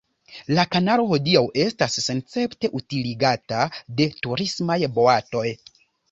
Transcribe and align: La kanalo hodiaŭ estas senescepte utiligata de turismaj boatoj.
La 0.59 0.63
kanalo 0.75 1.03
hodiaŭ 1.09 1.41
estas 1.65 1.97
senescepte 2.05 2.71
utiligata 2.79 3.59
de 3.99 4.07
turismaj 4.23 4.79
boatoj. 4.97 5.45